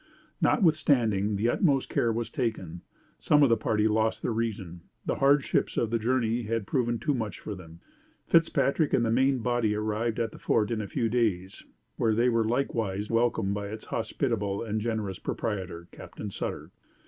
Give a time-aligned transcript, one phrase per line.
[0.41, 2.81] Notwithstanding the utmost care was taken,
[3.19, 4.81] some of the party lost their reason.
[5.05, 7.81] The hardships of the journey had proved too much for them.
[8.25, 11.65] Fitzpatrick and the main body arrived at the Fort in a few days,
[11.97, 16.71] where they were likewise welcomed by its hospitable and generous proprietor, Captain Sutter.